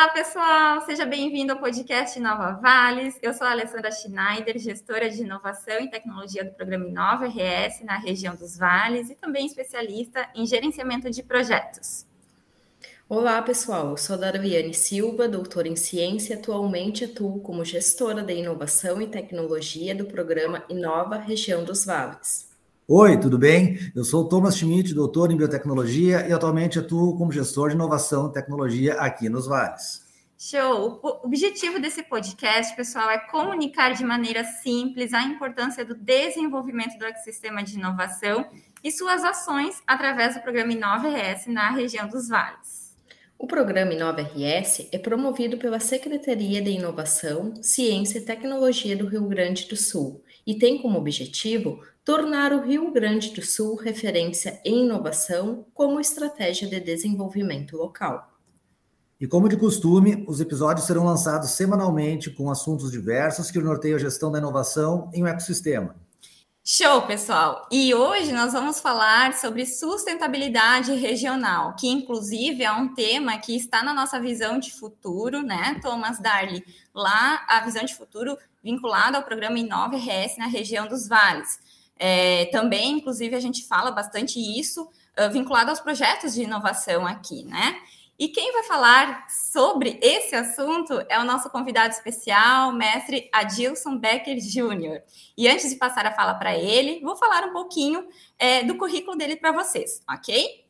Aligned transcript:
Olá, 0.00 0.08
pessoal! 0.08 0.80
Seja 0.86 1.04
bem-vindo 1.04 1.52
ao 1.52 1.58
podcast 1.58 2.18
Nova 2.18 2.52
Vales. 2.52 3.18
Eu 3.20 3.34
sou 3.34 3.46
a 3.46 3.50
Alessandra 3.50 3.92
Schneider, 3.92 4.58
gestora 4.58 5.10
de 5.10 5.20
inovação 5.20 5.78
e 5.78 5.90
tecnologia 5.90 6.42
do 6.42 6.52
programa 6.52 6.88
Inova 6.88 7.26
RS 7.26 7.82
na 7.84 7.98
região 7.98 8.34
dos 8.34 8.56
Vales 8.56 9.10
e 9.10 9.14
também 9.14 9.44
especialista 9.44 10.26
em 10.34 10.46
gerenciamento 10.46 11.10
de 11.10 11.22
projetos. 11.22 12.06
Olá, 13.06 13.42
pessoal. 13.42 13.90
Eu 13.90 13.96
sou 13.98 14.16
a 14.16 14.18
Darviane 14.18 14.72
Silva, 14.72 15.28
doutora 15.28 15.68
em 15.68 15.76
ciência 15.76 16.36
atualmente 16.36 17.04
atuo 17.04 17.42
como 17.42 17.62
gestora 17.62 18.22
de 18.22 18.32
inovação 18.32 19.02
e 19.02 19.06
tecnologia 19.06 19.94
do 19.94 20.06
programa 20.06 20.64
Inova 20.70 21.18
Região 21.18 21.62
dos 21.62 21.84
Vales. 21.84 22.49
Oi, 22.92 23.20
tudo 23.20 23.38
bem? 23.38 23.78
Eu 23.94 24.02
sou 24.02 24.24
o 24.24 24.28
Thomas 24.28 24.56
Schmidt, 24.56 24.92
doutor 24.92 25.30
em 25.30 25.36
biotecnologia 25.36 26.26
e 26.26 26.32
atualmente 26.32 26.76
atuo 26.76 27.16
como 27.16 27.30
gestor 27.30 27.68
de 27.68 27.76
inovação 27.76 28.26
e 28.26 28.32
tecnologia 28.32 28.94
aqui 28.94 29.28
nos 29.28 29.46
Vales. 29.46 30.04
Show! 30.36 30.98
O 31.00 31.24
objetivo 31.24 31.78
desse 31.78 32.02
podcast, 32.02 32.74
pessoal, 32.74 33.08
é 33.08 33.18
comunicar 33.30 33.92
de 33.92 34.04
maneira 34.04 34.42
simples 34.42 35.14
a 35.14 35.22
importância 35.22 35.84
do 35.84 35.94
desenvolvimento 35.94 36.98
do 36.98 37.04
ecossistema 37.04 37.62
de 37.62 37.76
inovação 37.76 38.50
e 38.82 38.90
suas 38.90 39.22
ações 39.22 39.80
através 39.86 40.34
do 40.34 40.40
programa 40.40 40.72
Inova 40.72 41.10
RS 41.10 41.46
na 41.46 41.70
região 41.70 42.08
dos 42.08 42.26
Vales. 42.26 42.96
O 43.38 43.46
programa 43.46 43.94
Inova 43.94 44.20
RS 44.20 44.88
é 44.90 44.98
promovido 44.98 45.58
pela 45.58 45.78
Secretaria 45.78 46.60
de 46.60 46.72
Inovação, 46.72 47.54
Ciência 47.62 48.18
e 48.18 48.24
Tecnologia 48.24 48.96
do 48.96 49.06
Rio 49.06 49.28
Grande 49.28 49.68
do 49.68 49.76
Sul 49.76 50.24
e 50.44 50.58
tem 50.58 50.82
como 50.82 50.98
objetivo 50.98 51.80
tornar 52.10 52.52
o 52.52 52.60
Rio 52.60 52.90
Grande 52.90 53.30
do 53.30 53.40
Sul 53.40 53.76
referência 53.76 54.60
em 54.64 54.84
inovação 54.84 55.64
como 55.72 56.00
estratégia 56.00 56.66
de 56.66 56.80
desenvolvimento 56.80 57.76
local. 57.76 58.32
E 59.20 59.28
como 59.28 59.48
de 59.48 59.56
costume, 59.56 60.24
os 60.26 60.40
episódios 60.40 60.88
serão 60.88 61.04
lançados 61.04 61.50
semanalmente 61.50 62.28
com 62.28 62.50
assuntos 62.50 62.90
diversos 62.90 63.48
que 63.48 63.60
norteiam 63.60 63.94
a 63.94 64.00
gestão 64.00 64.32
da 64.32 64.40
inovação 64.40 65.08
em 65.14 65.22
um 65.22 65.26
ecossistema. 65.28 65.94
Show, 66.64 67.02
pessoal! 67.02 67.68
E 67.70 67.94
hoje 67.94 68.32
nós 68.32 68.54
vamos 68.54 68.80
falar 68.80 69.34
sobre 69.34 69.64
sustentabilidade 69.64 70.92
regional, 70.94 71.76
que 71.76 71.86
inclusive 71.86 72.64
é 72.64 72.72
um 72.72 72.92
tema 72.92 73.38
que 73.38 73.54
está 73.54 73.84
na 73.84 73.94
nossa 73.94 74.18
visão 74.18 74.58
de 74.58 74.72
futuro, 74.72 75.42
né, 75.42 75.78
Thomas 75.80 76.18
Darley? 76.18 76.64
Lá, 76.92 77.46
a 77.48 77.60
visão 77.60 77.84
de 77.84 77.94
futuro 77.94 78.36
vinculada 78.64 79.16
ao 79.16 79.22
programa 79.22 79.60
Inova 79.60 79.96
RS 79.96 80.38
na 80.38 80.46
região 80.46 80.88
dos 80.88 81.06
vales. 81.06 81.69
É, 82.02 82.46
também, 82.46 82.92
inclusive, 82.92 83.36
a 83.36 83.40
gente 83.40 83.68
fala 83.68 83.90
bastante 83.90 84.40
isso 84.40 84.84
uh, 84.84 85.30
vinculado 85.30 85.68
aos 85.68 85.80
projetos 85.80 86.32
de 86.32 86.44
inovação 86.44 87.06
aqui, 87.06 87.44
né? 87.44 87.78
E 88.18 88.28
quem 88.28 88.52
vai 88.52 88.62
falar 88.64 89.26
sobre 89.28 89.98
esse 90.00 90.34
assunto 90.34 90.94
é 91.10 91.18
o 91.18 91.24
nosso 91.24 91.50
convidado 91.50 91.92
especial, 91.92 92.72
mestre 92.72 93.28
Adilson 93.30 93.98
Becker 93.98 94.36
Jr. 94.36 95.02
E 95.36 95.46
antes 95.46 95.68
de 95.68 95.76
passar 95.76 96.06
a 96.06 96.12
fala 96.12 96.34
para 96.34 96.56
ele, 96.56 97.00
vou 97.00 97.16
falar 97.16 97.44
um 97.44 97.52
pouquinho 97.52 98.08
é, 98.38 98.62
do 98.62 98.76
currículo 98.76 99.16
dele 99.16 99.36
para 99.36 99.52
vocês, 99.52 100.02
ok? 100.10 100.64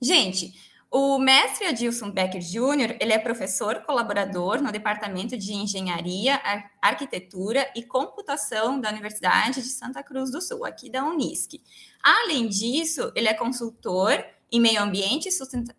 Gente, 0.00 0.54
o 0.90 1.18
mestre 1.18 1.66
Adilson 1.66 2.10
Becker 2.10 2.40
Jr., 2.40 2.96
ele 2.98 3.12
é 3.12 3.18
professor 3.18 3.82
colaborador 3.82 4.62
no 4.62 4.72
Departamento 4.72 5.36
de 5.36 5.52
Engenharia, 5.52 6.40
Arquitetura 6.80 7.70
e 7.76 7.82
Computação 7.82 8.80
da 8.80 8.88
Universidade 8.88 9.60
de 9.60 9.68
Santa 9.68 10.02
Cruz 10.02 10.30
do 10.30 10.40
Sul, 10.40 10.64
aqui 10.64 10.88
da 10.88 11.04
Unisc. 11.04 11.60
Além 12.02 12.48
disso, 12.48 13.12
ele 13.14 13.28
é 13.28 13.34
consultor 13.34 14.24
em 14.50 14.60
meio 14.60 14.82
ambiente 14.82 15.28
e 15.28 15.32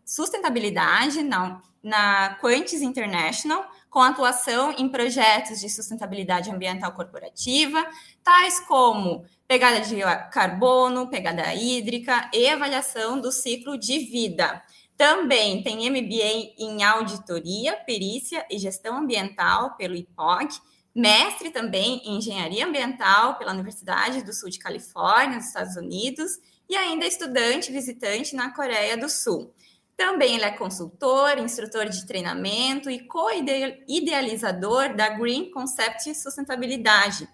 sustentabilidade 0.05 1.23
na, 1.23 1.59
na 1.81 2.37
Quantis 2.39 2.83
International, 2.83 3.65
com 3.89 3.99
atuação 3.99 4.71
em 4.77 4.87
projetos 4.87 5.59
de 5.59 5.69
sustentabilidade 5.69 6.51
ambiental 6.51 6.91
corporativa, 6.91 7.83
tais 8.23 8.59
como 8.59 9.25
pegada 9.47 9.81
de 9.81 9.95
carbono, 10.31 11.09
pegada 11.09 11.51
hídrica 11.55 12.29
e 12.31 12.47
avaliação 12.47 13.19
do 13.19 13.31
ciclo 13.31 13.75
de 13.75 13.97
vida. 13.97 14.61
Também 14.99 15.63
tem 15.63 15.89
MBA 15.89 16.55
em 16.57 16.83
Auditoria, 16.83 17.77
Perícia 17.85 18.45
e 18.51 18.59
Gestão 18.59 18.97
Ambiental 18.97 19.77
pelo 19.77 19.95
IPOC, 19.95 20.59
mestre 20.93 21.51
também 21.51 22.01
em 22.03 22.17
Engenharia 22.17 22.65
Ambiental 22.65 23.37
pela 23.37 23.53
Universidade 23.53 24.21
do 24.25 24.33
Sul 24.33 24.49
de 24.49 24.59
Califórnia, 24.59 25.37
nos 25.37 25.47
Estados 25.47 25.77
Unidos, 25.77 26.37
e 26.67 26.75
ainda 26.75 27.05
estudante 27.05 27.71
visitante 27.71 28.35
na 28.35 28.53
Coreia 28.53 28.97
do 28.97 29.07
Sul. 29.07 29.53
Também 29.95 30.35
ele 30.35 30.43
é 30.43 30.51
consultor, 30.51 31.37
instrutor 31.37 31.87
de 31.87 32.05
treinamento 32.05 32.89
e 32.89 32.99
co-idealizador 33.07 34.93
da 34.97 35.17
Green 35.17 35.49
Concept 35.49 36.13
Sustentabilidade, 36.13 37.25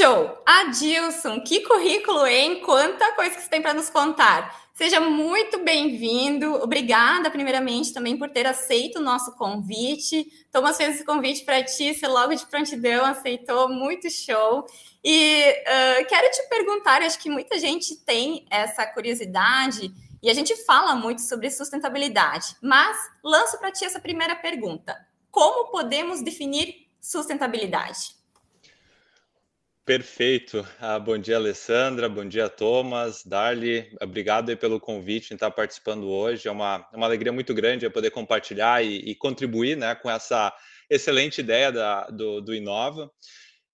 Show! 0.00 0.42
Adilson, 0.46 1.42
que 1.42 1.60
currículo, 1.60 2.26
hein? 2.26 2.62
Quanta 2.64 3.12
coisa 3.12 3.34
que 3.34 3.42
você 3.42 3.50
tem 3.50 3.60
para 3.60 3.74
nos 3.74 3.90
contar. 3.90 4.58
Seja 4.72 4.98
muito 4.98 5.62
bem-vindo. 5.62 6.54
Obrigada, 6.54 7.30
primeiramente, 7.30 7.92
também 7.92 8.16
por 8.16 8.30
ter 8.30 8.46
aceito 8.46 8.98
o 8.98 9.02
nosso 9.02 9.32
convite. 9.32 10.26
Thomas 10.50 10.78
fez 10.78 10.94
esse 10.94 11.04
convite 11.04 11.44
para 11.44 11.62
ti, 11.62 11.92
você 11.92 12.08
logo 12.08 12.34
de 12.34 12.46
prontidão 12.46 13.04
aceitou, 13.04 13.68
muito 13.68 14.08
show. 14.10 14.64
E 15.04 15.50
uh, 15.50 16.06
quero 16.08 16.30
te 16.30 16.48
perguntar, 16.48 17.02
acho 17.02 17.18
que 17.18 17.28
muita 17.28 17.58
gente 17.58 17.94
tem 17.96 18.46
essa 18.50 18.86
curiosidade 18.86 19.92
e 20.22 20.30
a 20.30 20.34
gente 20.34 20.56
fala 20.64 20.94
muito 20.94 21.20
sobre 21.20 21.50
sustentabilidade, 21.50 22.56
mas 22.62 22.96
lanço 23.22 23.58
para 23.58 23.70
ti 23.70 23.84
essa 23.84 24.00
primeira 24.00 24.34
pergunta: 24.34 24.96
como 25.30 25.70
podemos 25.70 26.22
definir 26.22 26.88
sustentabilidade? 26.98 28.18
Perfeito. 29.84 30.64
Ah, 30.78 30.98
bom 30.98 31.18
dia, 31.18 31.36
Alessandra. 31.36 32.08
Bom 32.08 32.24
dia, 32.24 32.48
Thomas, 32.48 33.24
Darly. 33.24 33.90
Obrigado 34.00 34.56
pelo 34.56 34.78
convite 34.78 35.32
em 35.32 35.34
estar 35.34 35.50
participando 35.50 36.08
hoje. 36.08 36.46
É 36.46 36.50
uma, 36.50 36.86
uma 36.92 37.06
alegria 37.06 37.32
muito 37.32 37.52
grande 37.54 37.88
poder 37.90 38.10
compartilhar 38.10 38.84
e, 38.84 38.98
e, 38.98 39.14
contribuir 39.16 39.76
né, 39.76 39.94
com 39.94 40.10
essa 40.10 40.54
excelente 40.88 41.40
ideia 41.40 41.72
da, 41.72 42.06
do, 42.08 42.40
do 42.40 42.54
Inova. 42.54 43.10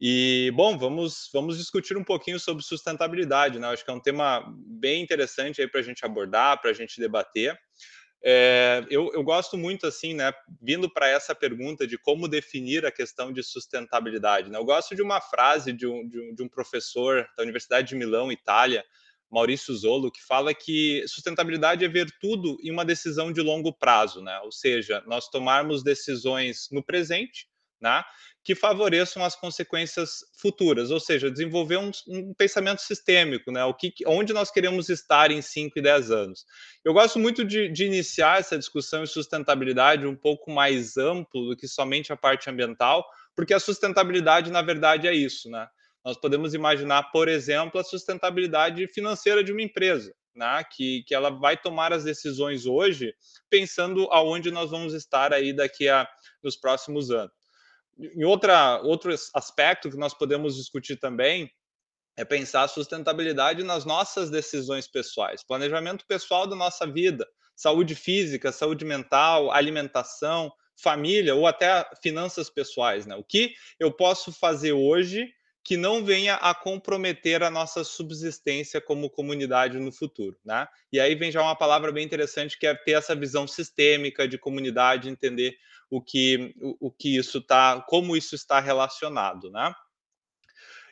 E, 0.00 0.52
bom, 0.54 0.78
vamos, 0.78 1.28
vamos 1.32 1.58
discutir 1.58 1.96
um 1.96 2.04
pouquinho 2.04 2.38
sobre 2.38 2.62
sustentabilidade. 2.62 3.58
Né? 3.58 3.66
Acho 3.66 3.84
que 3.84 3.90
é 3.90 3.94
um 3.94 4.00
tema 4.00 4.44
bem 4.56 5.02
interessante 5.02 5.66
para 5.68 5.80
a 5.80 5.84
gente 5.84 6.04
abordar, 6.04 6.60
para 6.60 6.70
a 6.70 6.74
gente 6.74 7.00
debater. 7.00 7.58
É, 8.28 8.84
eu, 8.90 9.12
eu, 9.14 9.22
gosto 9.22 9.56
muito, 9.56 9.86
assim, 9.86 10.12
né, 10.12 10.32
vindo 10.60 10.90
para 10.90 11.08
essa 11.08 11.32
pergunta 11.32 11.86
de 11.86 11.96
como 11.96 12.26
definir 12.26 12.84
a 12.84 12.90
questão 12.90 13.32
de 13.32 13.40
sustentabilidade. 13.40 14.50
Né? 14.50 14.58
Eu 14.58 14.64
gosto 14.64 14.96
de 14.96 15.02
uma 15.02 15.20
frase 15.20 15.72
de 15.72 15.86
um, 15.86 16.08
de 16.08 16.18
um, 16.18 16.34
de 16.34 16.42
um 16.42 16.48
professor 16.48 17.24
da 17.36 17.44
Universidade 17.44 17.86
de 17.86 17.94
Milão, 17.94 18.32
Itália, 18.32 18.84
Maurício 19.30 19.72
Zolo, 19.76 20.10
que 20.10 20.20
fala 20.20 20.52
que 20.52 21.04
sustentabilidade 21.06 21.84
é 21.84 21.88
ver 21.88 22.08
tudo 22.20 22.56
em 22.64 22.72
uma 22.72 22.84
decisão 22.84 23.32
de 23.32 23.40
longo 23.40 23.72
prazo, 23.72 24.20
né? 24.20 24.40
Ou 24.40 24.50
seja, 24.50 25.04
nós 25.06 25.28
tomarmos 25.28 25.84
decisões 25.84 26.66
no 26.72 26.82
presente, 26.84 27.46
né? 27.80 28.02
que 28.46 28.54
favoreçam 28.54 29.24
as 29.24 29.34
consequências 29.34 30.20
futuras, 30.40 30.92
ou 30.92 31.00
seja, 31.00 31.28
desenvolver 31.28 31.78
um, 31.78 31.90
um, 32.06 32.32
pensamento 32.32 32.80
sistêmico, 32.80 33.50
né? 33.50 33.64
O 33.64 33.74
que, 33.74 33.92
onde 34.06 34.32
nós 34.32 34.52
queremos 34.52 34.88
estar 34.88 35.32
em 35.32 35.42
5 35.42 35.76
e 35.76 35.82
10 35.82 36.12
anos. 36.12 36.44
Eu 36.84 36.92
gosto 36.92 37.18
muito 37.18 37.44
de, 37.44 37.68
de, 37.68 37.86
iniciar 37.86 38.38
essa 38.38 38.56
discussão 38.56 39.02
em 39.02 39.06
sustentabilidade 39.06 40.06
um 40.06 40.14
pouco 40.14 40.48
mais 40.48 40.96
amplo 40.96 41.48
do 41.48 41.56
que 41.56 41.66
somente 41.66 42.12
a 42.12 42.16
parte 42.16 42.48
ambiental, 42.48 43.04
porque 43.34 43.52
a 43.52 43.58
sustentabilidade, 43.58 44.48
na 44.48 44.62
verdade, 44.62 45.08
é 45.08 45.12
isso, 45.12 45.50
né? 45.50 45.66
Nós 46.04 46.16
podemos 46.16 46.54
imaginar, 46.54 47.10
por 47.10 47.26
exemplo, 47.26 47.80
a 47.80 47.84
sustentabilidade 47.84 48.86
financeira 48.86 49.42
de 49.42 49.50
uma 49.50 49.62
empresa, 49.62 50.14
né? 50.36 50.62
Que, 50.70 51.02
que 51.02 51.16
ela 51.16 51.30
vai 51.30 51.56
tomar 51.56 51.92
as 51.92 52.04
decisões 52.04 52.64
hoje 52.64 53.12
pensando 53.50 54.06
aonde 54.12 54.52
nós 54.52 54.70
vamos 54.70 54.94
estar 54.94 55.32
aí 55.32 55.52
daqui 55.52 55.88
a 55.88 56.08
nos 56.44 56.54
próximos 56.54 57.10
anos 57.10 57.35
em 57.98 58.24
outra, 58.24 58.80
outro 58.82 59.14
aspecto 59.34 59.90
que 59.90 59.96
nós 59.96 60.12
podemos 60.14 60.56
discutir 60.56 60.96
também 60.96 61.50
é 62.16 62.24
pensar 62.24 62.62
a 62.62 62.68
sustentabilidade 62.68 63.62
nas 63.62 63.84
nossas 63.84 64.30
decisões 64.30 64.88
pessoais, 64.88 65.44
planejamento 65.44 66.06
pessoal 66.06 66.46
da 66.46 66.56
nossa 66.56 66.86
vida, 66.86 67.26
saúde 67.54 67.94
física, 67.94 68.52
saúde 68.52 68.84
mental, 68.84 69.50
alimentação, 69.50 70.52
família 70.76 71.34
ou 71.34 71.46
até 71.46 71.88
finanças 72.02 72.50
pessoais, 72.50 73.06
né? 73.06 73.16
O 73.16 73.24
que 73.24 73.54
eu 73.78 73.90
posso 73.90 74.32
fazer 74.32 74.72
hoje 74.72 75.32
que 75.64 75.76
não 75.76 76.04
venha 76.04 76.36
a 76.36 76.54
comprometer 76.54 77.42
a 77.42 77.50
nossa 77.50 77.82
subsistência 77.82 78.80
como 78.80 79.10
comunidade 79.10 79.78
no 79.80 79.90
futuro, 79.90 80.38
né? 80.44 80.68
E 80.92 81.00
aí 81.00 81.14
vem 81.16 81.32
já 81.32 81.42
uma 81.42 81.56
palavra 81.56 81.90
bem 81.90 82.04
interessante 82.04 82.56
que 82.56 82.68
é 82.68 82.74
ter 82.74 82.92
essa 82.92 83.16
visão 83.16 83.48
sistêmica 83.48 84.28
de 84.28 84.38
comunidade, 84.38 85.08
entender 85.08 85.56
o 85.90 86.02
que, 86.02 86.54
o, 86.60 86.88
o 86.88 86.90
que 86.90 87.16
isso 87.16 87.38
está, 87.38 87.80
como 87.88 88.16
isso 88.16 88.34
está 88.34 88.60
relacionado, 88.60 89.50
né? 89.50 89.74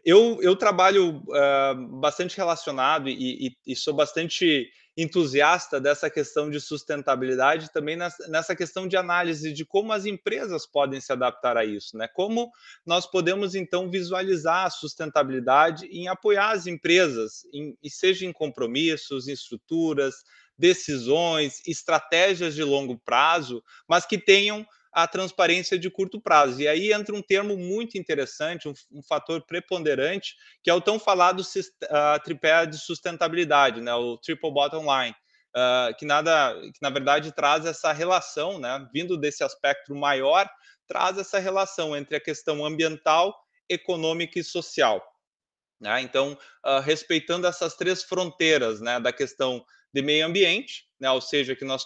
Eu, 0.05 0.39
eu 0.43 0.55
trabalho 0.55 1.23
uh, 1.29 1.99
bastante 1.99 2.37
relacionado 2.37 3.09
e, 3.09 3.47
e, 3.47 3.57
e, 3.67 3.75
sou 3.75 3.95
bastante 3.95 4.71
entusiasta 4.97 5.81
dessa 5.81 6.11
questão 6.11 6.51
de 6.51 6.61
sustentabilidade, 6.61 7.73
também 7.73 7.97
nessa, 7.97 8.55
questão 8.55 8.87
de 8.87 8.97
análise 8.97 9.53
de 9.53 9.65
como 9.65 9.93
as 9.93 10.05
empresas 10.05 10.67
podem 10.67 11.01
se 11.01 11.11
adaptar 11.11 11.57
a 11.57 11.65
isso, 11.65 11.97
né? 11.97 12.07
Como 12.07 12.51
nós 12.87 13.07
podemos 13.11 13.55
então 13.55 13.91
visualizar 13.91 14.67
a 14.67 14.71
sustentabilidade 14.71 15.87
em 15.87 16.07
apoiar 16.07 16.51
as 16.51 16.67
empresas, 16.67 17.45
em, 17.53 17.77
e 17.83 17.91
seja 17.91 18.27
em 18.27 18.33
compromissos, 18.33 19.27
em 19.27 19.33
estruturas, 19.33 20.17
decisões, 20.57 21.61
estratégias 21.67 22.55
de 22.55 22.63
longo 22.63 22.99
prazo, 22.99 23.65
mas 23.89 24.07
que 24.07 24.19
tenham 24.19 24.65
a 24.95 25.09
transparência 25.09 25.77
de 25.77 25.91
curto 25.91 26.21
prazo. 26.21 26.61
E 26.61 26.69
aí 26.69 26.93
entra 26.93 27.15
um 27.15 27.21
termo 27.21 27.57
muito 27.57 27.99
interessante, 27.99 28.69
um, 28.69 28.75
um 28.93 29.03
fator 29.03 29.45
preponderante, 29.45 30.37
que 30.63 30.71
é 30.71 30.75
o 30.75 30.81
tão 30.81 31.01
falado 31.01 31.41
uh, 31.41 32.23
tripé 32.23 32.65
de 32.65 32.79
sustentabilidade, 32.79 33.81
né, 33.81 33.93
o 33.93 34.17
triple 34.17 34.53
bottom 34.53 34.85
line. 34.85 35.15
Uh, 35.57 35.95
que 35.97 36.05
nada, 36.05 36.53
que 36.61 36.83
na 36.83 36.91
verdade 36.91 37.33
traz 37.33 37.65
essa 37.67 37.93
relação, 37.93 38.59
né, 38.59 38.89
vindo 38.93 39.17
desse 39.17 39.43
aspecto 39.43 39.95
maior, 39.95 40.49
traz 40.87 41.19
essa 41.19 41.39
relação 41.39 41.97
entre 41.97 42.17
a 42.17 42.21
questão 42.21 42.65
ambiental, 42.65 43.37
econômica 43.69 44.39
e 44.39 44.45
social. 44.45 45.03
Né? 45.81 46.03
Então, 46.03 46.39
uh, 46.65 46.81
respeitando 46.81 47.47
essas 47.47 47.75
três 47.75 48.05
fronteiras, 48.05 48.81
né, 48.81 49.01
da 49.01 49.13
questão 49.13 49.65
de 49.93 50.03
meio 50.03 50.27
ambiente, 50.27 50.87
né, 51.01 51.11
ou 51.11 51.21
seja, 51.21 51.57
que 51.57 51.65
nós 51.65 51.85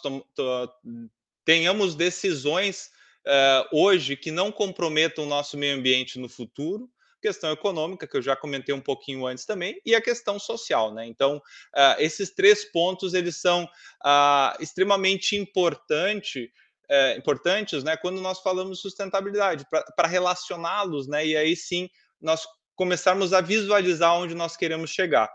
tenhamos 1.45 1.95
decisões 1.95 2.91
uh, 3.27 3.77
hoje 3.77 4.17
que 4.17 4.31
não 4.31 4.51
comprometam 4.53 5.25
o 5.25 5.29
nosso 5.29 5.57
meio 5.57 5.77
ambiente 5.77 6.19
no 6.19 6.29
futuro, 6.29 6.91
questão 7.21 7.53
econômica, 7.53 8.07
que 8.07 8.17
eu 8.17 8.23
já 8.23 8.37
comentei 8.37 8.75
um 8.75 8.81
pouquinho 8.81 9.27
antes 9.27 9.45
também, 9.45 9.81
e 9.85 9.95
a 9.95 10.01
questão 10.01 10.39
social, 10.39 10.95
né? 10.95 11.07
Então, 11.07 11.37
uh, 11.37 11.97
esses 11.99 12.31
três 12.31 12.65
pontos, 12.65 13.15
eles 13.15 13.37
são 13.37 13.65
uh, 13.65 14.63
extremamente 14.63 15.37
importante, 15.37 16.53
uh, 16.91 17.19
importantes, 17.19 17.83
né? 17.83 17.97
Quando 17.97 18.21
nós 18.21 18.41
falamos 18.41 18.79
de 18.79 18.83
sustentabilidade, 18.83 19.67
para 19.97 20.09
relacioná-los, 20.09 21.09
né? 21.09 21.27
E 21.27 21.37
aí 21.37 21.57
sim, 21.57 21.89
nós 22.21 22.43
começarmos 22.75 23.33
a 23.33 23.41
visualizar 23.41 24.15
onde 24.15 24.35
nós 24.35 24.57
queremos 24.57 24.91
chegar. 24.91 25.29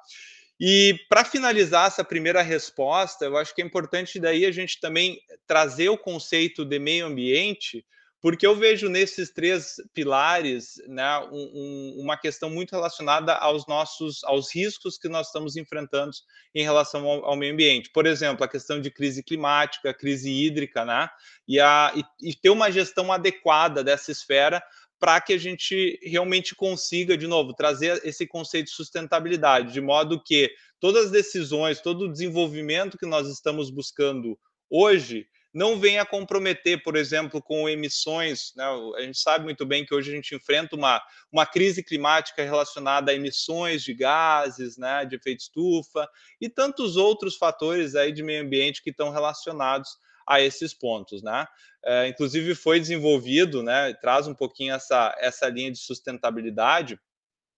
E 0.65 0.97
para 1.09 1.25
finalizar 1.25 1.87
essa 1.87 2.05
primeira 2.05 2.41
resposta, 2.41 3.25
eu 3.25 3.35
acho 3.35 3.53
que 3.53 3.61
é 3.61 3.65
importante 3.65 4.17
daí 4.17 4.45
a 4.45 4.51
gente 4.51 4.79
também 4.79 5.19
trazer 5.45 5.89
o 5.89 5.97
conceito 5.97 6.63
de 6.63 6.79
meio 6.79 7.05
ambiente, 7.05 7.85
porque 8.21 8.47
eu 8.47 8.55
vejo 8.55 8.87
nesses 8.87 9.29
três 9.29 9.75
pilares 9.93 10.75
né, 10.87 11.19
um, 11.29 11.51
um, 11.53 11.95
uma 12.03 12.15
questão 12.15 12.49
muito 12.49 12.71
relacionada 12.71 13.33
aos 13.33 13.67
nossos 13.67 14.23
aos 14.23 14.55
riscos 14.55 14.97
que 14.97 15.09
nós 15.09 15.27
estamos 15.27 15.57
enfrentando 15.57 16.13
em 16.55 16.63
relação 16.63 17.05
ao, 17.05 17.25
ao 17.25 17.35
meio 17.35 17.51
ambiente. 17.51 17.89
Por 17.91 18.05
exemplo, 18.05 18.45
a 18.45 18.47
questão 18.47 18.79
de 18.79 18.89
crise 18.89 19.21
climática, 19.21 19.93
crise 19.93 20.31
hídrica, 20.31 20.85
né? 20.85 21.09
E, 21.45 21.59
a, 21.59 21.91
e, 21.93 22.29
e 22.29 22.33
ter 22.33 22.51
uma 22.51 22.71
gestão 22.71 23.11
adequada 23.11 23.83
dessa 23.83 24.13
esfera 24.13 24.63
para 24.99 25.19
que 25.19 25.33
a 25.33 25.37
gente 25.37 25.99
realmente 26.03 26.55
consiga, 26.55 27.17
de 27.17 27.27
novo, 27.27 27.53
trazer 27.53 28.01
esse 28.05 28.25
conceito 28.25 28.67
de 28.67 28.71
sustentabilidade, 28.71 29.73
de 29.73 29.81
modo 29.81 30.23
que 30.23 30.49
todas 30.79 31.05
as 31.05 31.11
decisões, 31.11 31.81
todo 31.81 32.05
o 32.05 32.11
desenvolvimento 32.11 32.97
que 32.97 33.05
nós 33.05 33.27
estamos 33.27 33.69
buscando 33.69 34.37
hoje 34.69 35.27
não 35.53 35.79
venha 35.79 36.03
comprometer, 36.03 36.81
por 36.81 36.95
exemplo, 36.95 37.39
com 37.39 37.69
emissões. 37.69 38.53
Né? 38.55 38.65
A 38.97 39.01
gente 39.01 39.19
sabe 39.19 39.43
muito 39.43 39.65
bem 39.65 39.85
que 39.85 39.93
hoje 39.93 40.11
a 40.11 40.15
gente 40.15 40.33
enfrenta 40.33 40.75
uma, 40.75 40.99
uma 41.31 41.45
crise 41.45 41.83
climática 41.83 42.43
relacionada 42.43 43.11
a 43.11 43.13
emissões 43.13 43.83
de 43.83 43.93
gases, 43.93 44.77
né, 44.77 45.05
de 45.05 45.15
efeito 45.15 45.41
estufa 45.41 46.09
e 46.41 46.49
tantos 46.49 46.97
outros 46.97 47.37
fatores 47.37 47.93
aí 47.93 48.11
de 48.11 48.23
meio 48.23 48.41
ambiente 48.41 48.81
que 48.81 48.89
estão 48.89 49.11
relacionados 49.11 49.91
a 50.27 50.41
esses 50.41 50.73
pontos, 50.73 51.21
né? 51.21 51.45
É, 51.85 52.07
inclusive 52.07 52.55
foi 52.55 52.79
desenvolvido, 52.79 53.61
né? 53.61 53.93
Traz 53.95 54.27
um 54.27 54.33
pouquinho 54.33 54.73
essa, 54.73 55.15
essa 55.19 55.49
linha 55.49 55.71
de 55.71 55.79
sustentabilidade. 55.79 56.99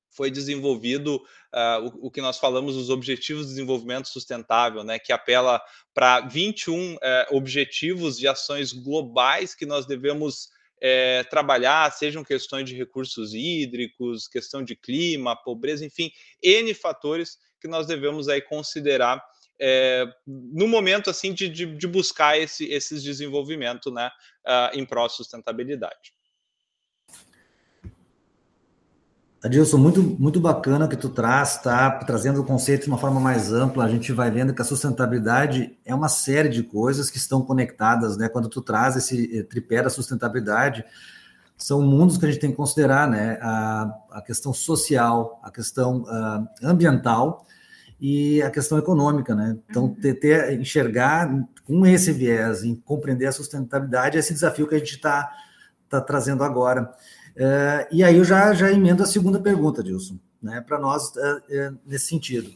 Foi 0.09 0.31
desenvolvido 0.31 1.17
uh, 1.17 2.00
o, 2.01 2.07
o, 2.07 2.12
que 2.12 2.21
nós 2.21 2.39
falamos 2.39 2.75
os 2.75 2.89
Objetivos 2.89 3.44
de 3.44 3.50
Desenvolvimento 3.50 4.07
Sustentável, 4.07 4.83
né? 4.83 4.97
Que 4.97 5.13
apela 5.13 5.62
para 5.94 6.21
21 6.21 6.94
uh, 6.95 6.97
é, 7.01 7.27
objetivos 7.31 8.17
de 8.17 8.27
ações 8.27 8.71
globais 8.71 9.53
que 9.53 9.65
nós 9.65 9.85
devemos 9.85 10.53
trabalhar, 11.31 11.91
sejam 11.91 12.23
questões 12.23 12.69
de 12.69 12.75
recursos 12.75 13.33
hídricos, 13.33 14.27
questão 14.27 14.61
de 14.61 14.75
clima, 14.75 15.35
pobreza, 15.35 15.83
enfim, 15.83 16.11
N 16.44 16.71
fatores 16.75 17.39
que 17.59 17.68
nós 17.68 17.88
devemos 17.88 18.27
aí 18.27 18.39
considerar 18.39 19.23
é, 19.60 20.06
no 20.25 20.68
momento 20.68 21.10
assim 21.10 21.34
de, 21.34 21.50
de, 21.50 21.66
de 21.66 21.88
buscar 21.88 22.38
esse, 22.38 22.66
esses 22.66 23.02
desenvolvimento 23.04 23.92
né, 23.92 24.10
uh, 24.46 24.78
em 24.78 24.86
pró-sustentabilidade. 24.86 26.13
Adilson, 29.46 29.78
muito, 29.78 30.02
muito 30.02 30.40
bacana 30.40 30.88
que 30.88 30.96
tu 30.96 31.07
traz, 31.07 31.62
tá? 31.62 31.92
Trazendo 32.00 32.42
o 32.42 32.44
conceito 32.44 32.86
de 32.86 32.90
uma 32.90 32.98
forma 32.98 33.19
mais 33.19 33.54
ampla, 33.54 33.86
a 33.86 33.88
gente 33.88 34.12
vai 34.12 34.31
vendo 34.31 34.56
que 34.56 34.62
a 34.62 34.66
sustentabilidade 34.66 35.78
é 35.86 35.94
uma 35.94 36.10
série 36.10 36.50
de 36.50 36.63
coisas 36.63 37.12
que 37.12 37.18
estão 37.18 37.44
conectadas, 37.44 38.18
né? 38.18 38.28
Quando 38.28 38.50
tu 38.50 38.60
traz 38.60 38.96
esse 38.96 39.38
eh, 39.38 39.44
tripé 39.44 39.84
da 39.84 39.90
sustentabilidade, 39.92 40.84
são 41.56 41.80
mundos 41.84 42.18
que 42.18 42.25
a 42.25 42.31
gente 42.31 42.42
tem 42.42 42.50
que 42.50 42.57
considerar, 42.57 43.07
né? 43.07 43.38
A, 43.40 43.95
a 44.14 44.21
questão 44.24 44.52
social, 44.52 45.40
a 45.44 45.52
questão 45.52 46.02
uh, 46.02 46.47
ambiental 46.64 47.45
e 47.99 48.42
a 48.42 48.52
questão 48.52 48.78
econômica, 48.78 49.33
né? 49.33 49.57
Então, 49.69 49.85
uhum. 49.85 49.95
ter, 49.95 50.16
ter, 50.16 50.59
enxergar 50.59 51.30
com 51.66 51.85
esse 51.85 52.11
viés, 52.11 52.64
em 52.64 52.75
compreender 52.75 53.28
a 53.28 53.31
sustentabilidade, 53.31 54.18
é 54.18 54.19
esse 54.19 54.33
desafio 54.33 54.68
que 54.68 54.75
a 54.75 54.80
gente 54.80 54.95
está 54.95 55.31
tá 55.90 56.02
trazendo 56.02 56.44
agora. 56.44 56.92
É, 57.35 57.87
e 57.92 58.04
aí 58.04 58.18
eu 58.18 58.23
já, 58.23 58.54
já 58.54 58.71
emendo 58.71 59.04
a 59.04 59.07
segunda 59.07 59.40
pergunta, 59.40 59.83
Dilson, 59.83 60.19
né? 60.42 60.61
Para 60.61 60.80
nós, 60.80 61.16
é, 61.16 61.42
é, 61.49 61.71
nesse 61.85 62.07
sentido. 62.07 62.52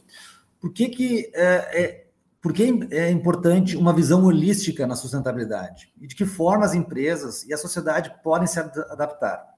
Por 0.60 0.74
que, 0.74 0.89
que 0.89 1.31
é, 1.34 2.05
por 2.41 2.53
que 2.53 2.88
é 2.91 3.10
importante 3.10 3.75
uma 3.75 3.93
visão 3.93 4.24
holística 4.24 4.88
na 4.88 4.96
sustentabilidade? 4.96 5.91
E 6.00 6.08
de 6.08 6.15
que 6.15 6.25
forma 6.25 6.65
as 6.65 6.74
empresas 6.74 7.43
e 7.43 7.53
a 7.53 7.58
sociedade 7.58 8.13
podem 8.24 8.48
se 8.48 8.60
adaptar? 8.60 9.49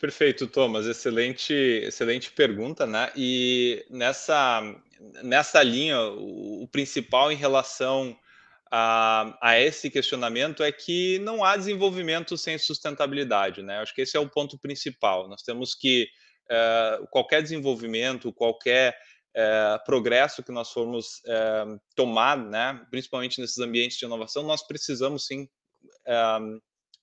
Perfeito, 0.00 0.46
Thomas. 0.46 0.86
Excelente, 0.86 1.52
excelente 1.52 2.30
pergunta, 2.30 2.86
né? 2.86 3.12
E 3.14 3.84
nessa, 3.90 4.62
nessa 5.22 5.62
linha, 5.62 6.00
o, 6.00 6.62
o 6.62 6.68
principal 6.68 7.30
em 7.30 7.36
relação 7.36 8.16
a, 8.70 9.36
a, 9.42 9.60
esse 9.60 9.90
questionamento 9.90 10.62
é 10.62 10.72
que 10.72 11.18
não 11.18 11.44
há 11.44 11.54
desenvolvimento 11.54 12.38
sem 12.38 12.56
sustentabilidade, 12.56 13.62
né? 13.62 13.76
Acho 13.80 13.94
que 13.94 14.00
esse 14.00 14.16
é 14.16 14.20
o 14.20 14.28
ponto 14.28 14.58
principal. 14.58 15.28
Nós 15.28 15.42
temos 15.42 15.74
que 15.74 16.08
uh, 16.50 17.06
qualquer 17.08 17.42
desenvolvimento, 17.42 18.32
qualquer 18.32 18.96
uh, 19.36 19.84
progresso 19.84 20.42
que 20.42 20.50
nós 20.50 20.72
formos 20.72 21.20
uh, 21.26 21.78
tomar, 21.94 22.38
né? 22.38 22.80
Principalmente 22.90 23.38
nesses 23.38 23.58
ambientes 23.58 23.98
de 23.98 24.06
inovação, 24.06 24.44
nós 24.44 24.66
precisamos 24.66 25.26
sim 25.26 25.46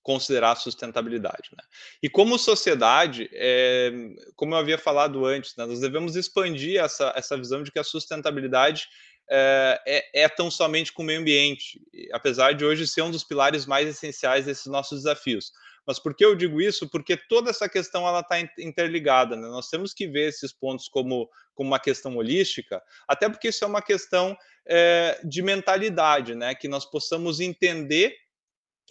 considerar 0.08 0.52
a 0.52 0.56
sustentabilidade. 0.56 1.50
Né? 1.52 1.62
E 2.02 2.10
como 2.10 2.40
sociedade, 2.40 3.30
é, 3.34 3.92
como 4.38 4.54
eu 4.54 4.58
havia 4.58 4.78
falado 4.78 5.26
antes, 5.26 5.54
né, 5.58 5.66
nós 5.66 5.82
devemos 5.82 6.16
expandir 6.16 6.82
essa, 6.82 7.12
essa 7.14 7.36
visão 7.36 7.62
de 7.62 7.74
que 7.74 7.78
a 7.78 7.84
sustentabilidade 7.84 8.88
é, 9.30 9.82
é, 9.86 10.22
é, 10.24 10.30
tão 10.30 10.50
somente 10.50 10.94
com 10.94 11.04
o 11.04 11.06
meio 11.06 11.20
ambiente, 11.20 11.82
apesar 12.14 12.54
de 12.54 12.64
hoje 12.64 12.88
ser 12.88 13.02
um 13.02 13.12
dos 13.12 13.26
pilares 13.26 13.66
mais 13.66 13.86
essenciais 13.86 14.46
desses 14.46 14.68
nossos 14.68 15.00
desafios. 15.00 15.52
Mas 15.86 16.00
por 16.00 16.16
que 16.16 16.24
eu 16.24 16.36
digo 16.36 16.62
isso? 16.62 16.88
Porque 16.88 17.18
toda 17.18 17.50
essa 17.50 17.68
questão 17.68 18.08
ela 18.08 18.22
está 18.22 18.40
interligada. 18.58 19.36
Né? 19.36 19.46
Nós 19.50 19.68
temos 19.68 19.94
que 19.94 20.08
ver 20.08 20.30
esses 20.30 20.54
pontos 20.54 20.88
como, 20.88 21.30
como 21.54 21.70
uma 21.70 21.80
questão 21.80 22.16
holística, 22.16 22.82
até 23.06 23.28
porque 23.28 23.50
isso 23.50 23.66
é 23.66 23.68
uma 23.68 23.82
questão 23.82 24.38
é, 24.66 25.20
de 25.26 25.42
mentalidade, 25.42 26.34
né? 26.34 26.56
Que 26.56 26.68
nós 26.68 26.86
possamos 26.86 27.40
entender 27.40 28.16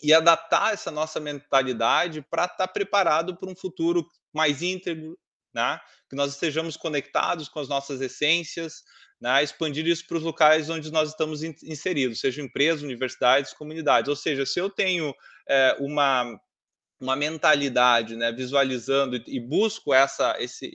e 0.03 0.13
adaptar 0.13 0.75
essa 0.75 0.91
nossa 0.91 1.19
mentalidade 1.19 2.23
para 2.23 2.45
estar 2.45 2.67
tá 2.67 2.69
preparado 2.69 3.37
para 3.37 3.51
um 3.51 3.57
futuro 3.57 4.07
mais 4.33 4.63
íntegro, 4.63 5.19
né? 5.55 5.81
que 6.09 6.15
nós 6.15 6.33
estejamos 6.33 6.77
conectados 6.77 7.49
com 7.49 7.59
as 7.59 7.69
nossas 7.69 8.01
essências, 8.01 8.83
né? 9.21 9.43
expandir 9.43 9.87
isso 9.87 10.07
para 10.07 10.19
os 10.19 10.23
locais 10.23 10.69
onde 10.69 10.93
nós 10.93 11.11
estamos 11.11 11.43
inseridos, 11.43 12.21
seja 12.21 12.43
empresas, 12.43 12.83
universidades, 12.83 13.55
comunidades. 13.55 14.09
Ou 14.09 14.17
seja, 14.17 14.45
se 14.45 14.61
eu 14.61 14.69
tenho 14.69 15.15
é, 15.49 15.77
uma, 15.81 16.39
uma 17.01 17.17
mentalidade 17.17 18.17
né, 18.17 18.31
visualizando 18.31 19.17
e 19.27 19.41
busco 19.41 19.95
essa, 19.95 20.37
esse, 20.39 20.71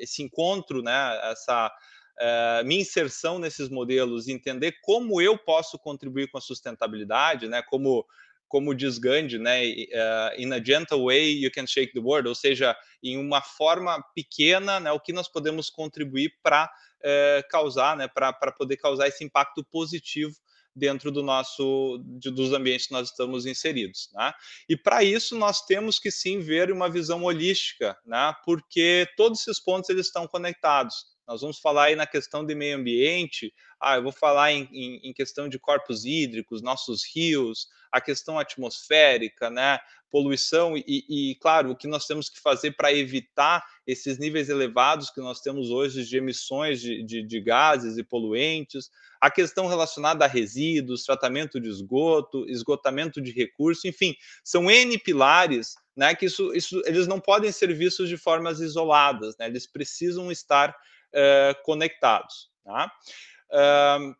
esse 0.00 0.22
encontro, 0.22 0.82
né, 0.82 1.20
essa 1.30 1.72
é, 2.18 2.62
minha 2.64 2.80
inserção 2.80 3.38
nesses 3.38 3.68
modelos, 3.68 4.28
entender 4.28 4.76
como 4.82 5.20
eu 5.20 5.38
posso 5.38 5.78
contribuir 5.78 6.28
com 6.28 6.38
a 6.38 6.40
sustentabilidade, 6.40 7.48
né, 7.48 7.62
como 7.62 8.04
como 8.54 8.72
diz 8.72 8.98
Gandhi, 8.98 9.36
né, 9.36 9.66
uh, 9.66 10.40
in 10.40 10.52
a 10.52 10.62
gentle 10.64 11.06
way 11.06 11.32
you 11.32 11.50
can 11.50 11.66
shake 11.66 11.92
the 11.92 11.98
world, 11.98 12.28
ou 12.28 12.36
seja, 12.36 12.76
em 13.02 13.18
uma 13.18 13.42
forma 13.42 14.00
pequena, 14.14 14.78
né, 14.78 14.92
o 14.92 15.00
que 15.00 15.12
nós 15.12 15.26
podemos 15.26 15.68
contribuir 15.68 16.32
para 16.40 16.66
uh, 16.66 17.48
causar, 17.50 17.96
né, 17.96 18.06
para 18.06 18.32
poder 18.52 18.76
causar 18.76 19.08
esse 19.08 19.24
impacto 19.24 19.64
positivo 19.64 20.36
dentro 20.72 21.10
do 21.10 21.20
nosso 21.20 22.00
de, 22.04 22.30
dos 22.30 22.52
ambientes 22.52 22.86
que 22.86 22.92
nós 22.92 23.10
estamos 23.10 23.44
inseridos, 23.44 24.08
né? 24.12 24.32
E 24.68 24.76
para 24.76 25.02
isso 25.02 25.36
nós 25.36 25.64
temos 25.66 25.98
que 25.98 26.10
sim 26.10 26.38
ver 26.38 26.70
uma 26.70 26.88
visão 26.88 27.24
holística, 27.24 27.96
né? 28.06 28.34
Porque 28.44 29.08
todos 29.16 29.40
esses 29.40 29.60
pontos 29.60 29.90
eles 29.90 30.06
estão 30.06 30.28
conectados. 30.28 31.13
Nós 31.26 31.40
vamos 31.40 31.58
falar 31.58 31.84
aí 31.84 31.96
na 31.96 32.06
questão 32.06 32.44
de 32.44 32.54
meio 32.54 32.76
ambiente, 32.76 33.52
ah, 33.80 33.96
eu 33.96 34.02
vou 34.02 34.12
falar 34.12 34.52
em, 34.52 34.68
em, 34.72 35.08
em, 35.08 35.12
questão 35.12 35.48
de 35.48 35.58
corpos 35.58 36.04
hídricos, 36.04 36.62
nossos 36.62 37.02
rios, 37.14 37.68
a 37.90 38.00
questão 38.00 38.38
atmosférica, 38.38 39.48
né, 39.48 39.78
poluição 40.10 40.76
e, 40.76 40.84
e 40.86 41.34
claro, 41.36 41.70
o 41.70 41.76
que 41.76 41.88
nós 41.88 42.06
temos 42.06 42.28
que 42.28 42.40
fazer 42.40 42.72
para 42.72 42.92
evitar 42.92 43.64
esses 43.86 44.18
níveis 44.18 44.48
elevados 44.48 45.10
que 45.10 45.20
nós 45.20 45.40
temos 45.40 45.70
hoje 45.70 46.04
de 46.04 46.16
emissões 46.16 46.80
de, 46.80 47.02
de, 47.02 47.22
de 47.22 47.40
gases 47.40 47.96
e 47.96 48.04
poluentes, 48.04 48.90
a 49.20 49.30
questão 49.30 49.66
relacionada 49.66 50.24
a 50.24 50.28
resíduos, 50.28 51.04
tratamento 51.04 51.58
de 51.58 51.68
esgoto, 51.68 52.48
esgotamento 52.48 53.20
de 53.20 53.32
recursos, 53.32 53.84
enfim, 53.84 54.14
são 54.44 54.70
N 54.70 54.98
pilares 54.98 55.74
né, 55.96 56.14
que 56.14 56.26
isso, 56.26 56.52
isso, 56.54 56.82
eles 56.86 57.06
não 57.06 57.20
podem 57.20 57.52
ser 57.52 57.72
vistos 57.74 58.08
de 58.08 58.16
formas 58.16 58.60
isoladas, 58.60 59.36
né, 59.38 59.46
eles 59.46 59.66
precisam 59.66 60.30
estar 60.30 60.74
uh, 61.14 61.62
conectados. 61.62 62.50
Tá? 62.64 62.92
Uh, 63.50 64.14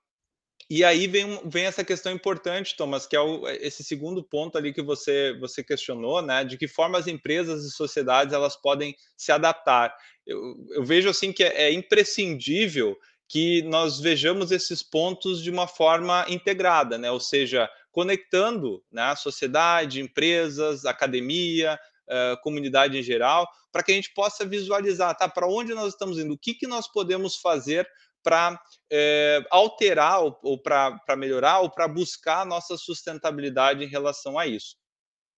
e 0.69 0.83
aí 0.83 1.07
vem, 1.07 1.41
vem 1.45 1.67
essa 1.67 1.85
questão 1.85 2.11
importante, 2.11 2.77
Thomas, 2.77 3.07
que 3.07 3.15
é 3.15 3.21
o, 3.21 3.47
esse 3.49 3.85
segundo 3.85 4.23
ponto 4.23 4.57
ali 4.57 4.73
que 4.73 4.83
você, 4.83 5.37
você 5.39 5.63
questionou, 5.63 6.23
né? 6.23 6.43
De 6.43 6.57
que 6.57 6.67
forma 6.67 6.99
as 6.99 7.07
empresas 7.07 7.65
e 7.65 7.71
sociedades 7.71 8.33
elas 8.33 8.57
podem 8.57 8.97
se 9.17 9.31
adaptar. 9.31 9.95
Eu, 10.27 10.41
eu 10.71 10.85
vejo 10.85 11.11
assim 11.11 11.33
que 11.33 11.45
é, 11.45 11.65
é 11.65 11.73
imprescindível 11.73 12.97
que 13.29 13.63
nós 13.63 14.01
vejamos 14.01 14.51
esses 14.53 14.83
pontos 14.83 15.43
de 15.43 15.51
uma 15.51 15.67
forma 15.67 16.25
integrada, 16.29 16.97
né? 16.97 17.11
Ou 17.11 17.21
seja, 17.21 17.69
conectando 17.93 18.83
né, 18.91 19.03
a 19.03 19.17
sociedade, 19.17 20.01
empresas, 20.01 20.85
academia, 20.85 21.79
uh, 22.09 22.41
comunidade 22.43 22.99
em 22.99 23.03
geral, 23.03 23.49
para 23.73 23.83
que 23.83 23.93
a 23.93 23.95
gente 23.95 24.13
possa 24.15 24.47
visualizar, 24.47 25.17
tá? 25.17 25.29
Para 25.29 25.49
onde 25.49 25.75
nós 25.75 25.93
estamos 25.93 26.19
indo? 26.19 26.35
O 26.35 26.39
que, 26.39 26.55
que 26.55 26.67
nós 26.67 26.87
podemos 26.87 27.37
fazer 27.37 27.89
para 28.25 28.59
é, 28.91 29.45
alterar 29.51 30.23
ou, 30.23 30.41
ou 30.43 30.59
para 30.59 30.99
melhorar 31.17 31.61
ou 31.61 31.71
para 31.71 31.87
buscar 31.87 32.41
a 32.41 32.45
nossa 32.45 32.77
sustentabilidade 32.77 33.85
em 33.85 33.89
relação 33.89 34.39
a 34.39 34.47
isso. 34.47 34.77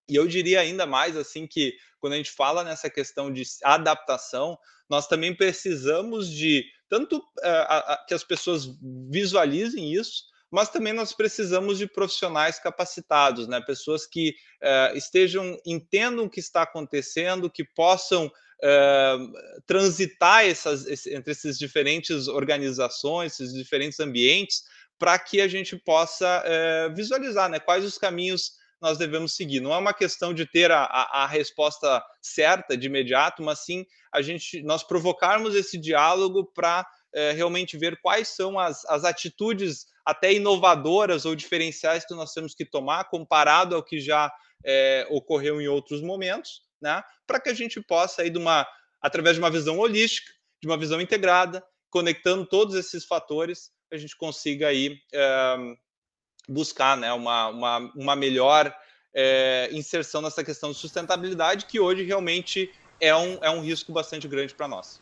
E 0.08 0.14
eu 0.14 0.26
diria 0.28 0.61
ainda 0.61 0.87
mais 0.87 1.16
assim 1.16 1.49
que 1.49 1.76
quando 1.99 2.12
a 2.12 2.16
gente 2.16 2.30
fala 2.30 2.62
nessa 2.62 2.88
questão 2.88 3.32
de 3.32 3.42
adaptação, 3.64 4.56
nós 4.88 5.08
também 5.08 5.35
precisamos 5.35 6.30
de 6.30 6.64
tanto 6.88 7.20
é, 7.42 7.49
a, 7.49 7.78
a, 7.78 8.06
que 8.06 8.14
as 8.14 8.23
pessoas 8.23 8.68
visualizem 9.11 9.92
isso, 9.92 10.23
mas 10.57 10.71
também 10.71 10.95
nós 10.95 11.13
precisamos 11.13 11.77
de 11.77 11.87
profissionais 11.87 12.59
capacitados, 12.59 13.47
né? 13.47 13.61
Pessoas 13.61 14.07
que 14.07 14.35
uh, 14.63 14.97
estejam 14.97 15.55
entendam 15.67 16.25
o 16.25 16.31
que 16.31 16.41
está 16.41 16.63
acontecendo, 16.63 17.51
que 17.51 17.63
possam 17.63 18.25
uh, 18.25 19.61
transitar 19.67 20.47
essas, 20.47 21.07
entre 21.09 21.33
essas 21.33 21.59
diferentes 21.59 22.27
organizações, 22.27 23.39
esses 23.39 23.53
diferentes 23.53 24.01
ambientes, 24.01 24.63
para 24.99 25.19
que 25.19 25.43
a 25.43 25.47
gente 25.47 25.77
possa 25.77 26.43
uh, 26.43 26.95
visualizar, 26.95 27.51
né? 27.51 27.61
Quais 27.61 27.85
os 27.85 27.99
caminhos 27.99 28.53
nós 28.81 28.97
devemos 28.97 29.37
seguir. 29.37 29.61
Não 29.61 29.75
é 29.75 29.77
uma 29.77 29.93
questão 29.93 30.33
de 30.33 30.47
ter 30.47 30.73
a, 30.73 30.85
a, 30.85 31.25
a, 31.25 31.27
resposta 31.27 32.03
certa 32.23 32.79
de 32.79 32.87
imediato, 32.87 33.43
mas 33.43 33.59
sim 33.59 33.85
a 34.11 34.23
gente 34.23 34.63
nós 34.63 34.83
provocarmos 34.83 35.55
esse 35.55 35.77
diálogo 35.77 36.51
para 36.55 36.87
realmente 37.35 37.79
ver 37.79 37.99
quais 38.03 38.29
são 38.29 38.59
as, 38.59 38.85
as 38.85 39.03
atitudes 39.03 39.87
até 40.07 40.33
inovadoras 40.33 41.25
ou 41.25 41.35
diferenciais 41.35 42.07
que 42.07 42.15
nós 42.15 42.33
temos 42.33 42.55
que 42.55 42.65
tomar 42.65 43.05
comparado 43.11 43.75
ao 43.75 43.83
que 43.83 44.01
já 44.01 44.33
é, 44.65 45.05
ocorreu 45.11 45.61
em 45.61 45.67
outros 45.67 46.01
momentos, 46.01 46.63
né? 46.81 47.03
Para 47.27 47.41
que 47.41 47.49
a 47.49 47.55
gente 47.55 47.81
possa 47.81 48.25
ir 48.25 48.31
de 48.31 48.39
uma 48.39 48.65
através 49.03 49.35
de 49.35 49.41
uma 49.41 49.51
visão 49.51 49.79
holística, 49.79 50.33
de 50.63 50.69
uma 50.69 50.79
visão 50.79 51.01
integrada, 51.01 51.63
conectando 51.91 52.47
todos 52.47 52.75
esses 52.75 53.05
fatores, 53.05 53.71
a 53.93 53.97
gente 53.97 54.17
consiga 54.17 54.69
aí 54.69 54.99
é, 55.13 55.57
buscar 56.49 56.97
né, 56.97 57.13
uma, 57.13 57.49
uma, 57.49 57.79
uma 57.95 58.17
melhor 58.17 58.75
é, 59.15 59.69
inserção 59.73 60.23
nessa 60.23 60.43
questão 60.43 60.73
de 60.73 60.79
sustentabilidade, 60.79 61.67
que 61.67 61.79
hoje 61.79 62.03
realmente 62.03 62.73
é 63.01 63.15
um, 63.15 63.39
é 63.43 63.51
um 63.51 63.61
risco 63.61 63.93
bastante 63.93 64.27
grande 64.27 64.55
para 64.55 64.69
nós. 64.69 65.01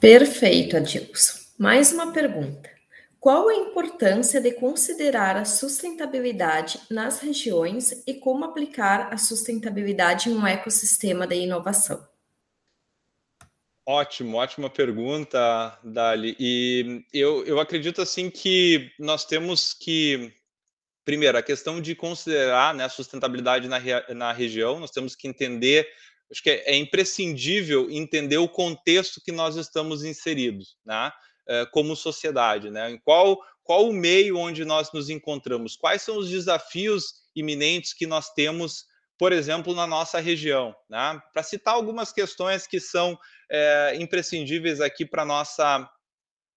Perfeito, 0.00 0.76
Adilson. 0.76 1.38
Mais 1.58 1.92
uma 1.92 2.12
pergunta. 2.12 2.77
Qual 3.20 3.48
a 3.48 3.54
importância 3.54 4.40
de 4.40 4.52
considerar 4.52 5.36
a 5.36 5.44
sustentabilidade 5.44 6.80
nas 6.88 7.18
regiões 7.18 8.04
e 8.06 8.14
como 8.14 8.44
aplicar 8.44 9.12
a 9.12 9.16
sustentabilidade 9.16 10.30
em 10.30 10.36
um 10.36 10.46
ecossistema 10.46 11.26
de 11.26 11.34
inovação? 11.34 12.06
Ótimo, 13.84 14.36
ótima 14.36 14.70
pergunta, 14.70 15.78
Dali. 15.82 16.36
E 16.38 17.04
eu, 17.12 17.44
eu 17.44 17.58
acredito 17.58 18.00
assim 18.02 18.30
que 18.30 18.92
nós 18.98 19.24
temos 19.24 19.72
que, 19.74 20.32
primeiro, 21.04 21.38
a 21.38 21.42
questão 21.42 21.80
de 21.80 21.96
considerar 21.96 22.72
né, 22.72 22.84
a 22.84 22.88
sustentabilidade 22.88 23.66
na, 23.66 23.80
na 24.14 24.32
região, 24.32 24.78
nós 24.78 24.90
temos 24.92 25.16
que 25.16 25.26
entender, 25.26 25.88
acho 26.30 26.42
que 26.42 26.50
é, 26.50 26.72
é 26.72 26.76
imprescindível 26.76 27.90
entender 27.90 28.36
o 28.36 28.48
contexto 28.48 29.22
que 29.24 29.32
nós 29.32 29.56
estamos 29.56 30.04
inseridos, 30.04 30.76
né, 30.84 31.10
como 31.70 31.96
sociedade, 31.96 32.70
né, 32.70 32.90
em 32.90 32.98
qual, 32.98 33.38
qual 33.62 33.88
o 33.88 33.92
meio 33.92 34.36
onde 34.36 34.64
nós 34.64 34.92
nos 34.92 35.08
encontramos, 35.08 35.76
quais 35.76 36.02
são 36.02 36.18
os 36.18 36.28
desafios 36.28 37.14
iminentes 37.34 37.94
que 37.94 38.06
nós 38.06 38.30
temos 38.34 38.86
por 39.18 39.32
exemplo, 39.32 39.74
na 39.74 39.86
nossa 39.86 40.20
região. 40.20 40.74
Né? 40.88 41.20
Para 41.32 41.42
citar 41.42 41.74
algumas 41.74 42.12
questões 42.12 42.66
que 42.66 42.78
são 42.78 43.18
é, 43.50 43.96
imprescindíveis 43.96 44.80
aqui 44.80 45.04
para 45.04 45.24
nossa, 45.24 45.90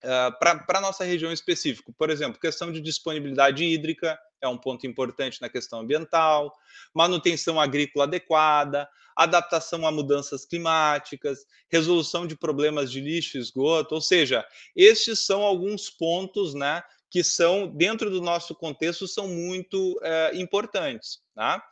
é, 0.03 0.31
para 0.31 0.77
a 0.77 0.81
nossa 0.81 1.03
região 1.03 1.33
específica. 1.33 1.91
Por 1.97 2.11
exemplo, 2.11 2.39
questão 2.39 2.71
de 2.71 2.79
disponibilidade 2.79 3.65
hídrica 3.65 4.17
é 4.39 4.47
um 4.47 4.57
ponto 4.57 4.85
importante 4.85 5.41
na 5.41 5.49
questão 5.49 5.79
ambiental, 5.79 6.53
manutenção 6.93 7.59
agrícola 7.59 8.05
adequada, 8.05 8.87
adaptação 9.23 9.85
a 9.85 9.91
mudanças 9.91 10.45
climáticas, 10.45 11.45
resolução 11.69 12.27
de 12.27 12.35
problemas 12.35 12.91
de 12.91 12.99
lixo 12.99 13.37
e 13.37 13.41
esgoto, 13.41 13.95
ou 13.95 14.01
seja, 14.01 14.45
estes 14.75 15.19
são 15.19 15.41
alguns 15.41 15.89
pontos 15.89 16.53
né, 16.53 16.83
que 17.09 17.23
são, 17.23 17.67
dentro 17.67 18.09
do 18.09 18.21
nosso 18.21 18.55
contexto, 18.55 19.07
são 19.07 19.27
muito 19.27 19.99
é, 20.01 20.31
importantes. 20.35 21.19
Tá? 21.35 21.63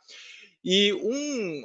E 0.64 0.92
um, 0.92 1.62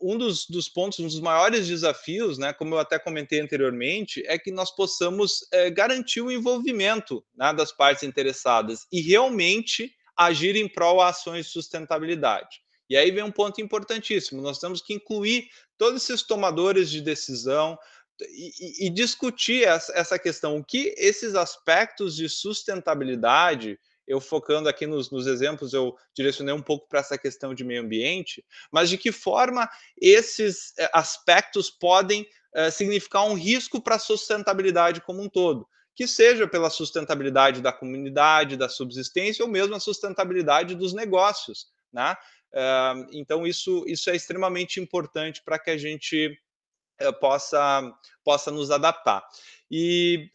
um 0.00 0.18
dos, 0.18 0.46
dos, 0.46 0.68
pontos, 0.68 1.00
um 1.00 1.06
dos 1.06 1.20
maiores 1.20 1.66
desafios, 1.66 2.38
né, 2.38 2.52
como 2.52 2.74
eu 2.74 2.78
até 2.78 2.98
comentei 2.98 3.40
anteriormente, 3.40 4.22
é 4.26 4.38
que 4.38 4.50
nós 4.52 4.70
possamos 4.70 5.46
é, 5.52 5.70
garantir 5.70 6.20
o 6.20 6.30
envolvimento 6.30 7.24
né, 7.34 7.52
das 7.52 7.72
partes 7.72 8.02
interessadas 8.02 8.86
e 8.92 9.00
realmente 9.00 9.92
agir 10.16 10.56
em 10.56 10.68
prol 10.68 11.00
a 11.00 11.08
ações 11.08 11.46
de 11.46 11.52
sustentabilidade. 11.52 12.62
E 12.92 12.96
aí 12.96 13.10
vem 13.10 13.24
um 13.24 13.32
ponto 13.32 13.58
importantíssimo: 13.58 14.42
nós 14.42 14.58
temos 14.58 14.82
que 14.82 14.92
incluir 14.92 15.48
todos 15.78 16.02
esses 16.02 16.22
tomadores 16.22 16.90
de 16.90 17.00
decisão 17.00 17.78
e, 18.20 18.86
e, 18.86 18.90
discutir 18.90 19.64
essa, 19.64 20.18
questão, 20.18 20.58
o 20.58 20.64
que 20.64 20.94
esses 20.98 21.34
aspectos 21.34 22.14
de 22.14 22.28
sustentabilidade 22.28 23.80
eu 24.06 24.20
focando 24.20 24.68
aqui 24.68 24.86
nos, 24.86 25.10
nos 25.10 25.26
exemplos, 25.26 25.72
eu 25.72 25.96
direcionei 26.14 26.52
um 26.52 26.60
pouco 26.60 26.86
para 26.86 27.00
essa 27.00 27.16
questão 27.16 27.54
de 27.54 27.64
meio 27.64 27.80
ambiente, 27.80 28.44
mas 28.70 28.90
de 28.90 28.98
que 28.98 29.10
forma 29.10 29.70
esses 29.98 30.74
eh, 30.76 30.90
aspectos 30.92 31.70
podem 31.70 32.28
uh, 32.54 32.70
significar 32.70 33.24
um 33.24 33.34
risco 33.34 33.80
para 33.80 33.94
a 33.94 34.00
sustentabilidade 34.00 35.00
como 35.00 35.22
um 35.22 35.30
todo, 35.30 35.66
que 35.94 36.06
seja 36.06 36.46
pela 36.46 36.68
sustentabilidade 36.68 37.62
da 37.62 37.72
comunidade, 37.72 38.56
da 38.56 38.68
subsistência, 38.68 39.44
ou 39.44 39.50
mesmo 39.50 39.76
a 39.76 39.80
sustentabilidade 39.80 40.74
dos 40.74 40.92
negócios, 40.92 41.68
né? 41.92 42.16
Então, 43.12 43.46
isso, 43.46 43.84
isso 43.86 44.10
é 44.10 44.16
extremamente 44.16 44.80
importante 44.80 45.42
para 45.42 45.58
que 45.58 45.70
a 45.70 45.76
gente 45.76 46.38
uh, 47.02 47.12
possa, 47.18 47.92
possa 48.24 48.50
nos 48.50 48.70
adaptar. 48.70 49.22
E 49.70 50.30